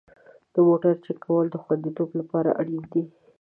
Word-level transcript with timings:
د 0.53 0.55
موټرو 0.67 1.01
چک 1.05 1.17
کول 1.25 1.45
د 1.51 1.55
خوندیتوب 1.63 2.09
لپاره 2.19 2.49
اړین 2.59 2.83
دي. 2.93 3.03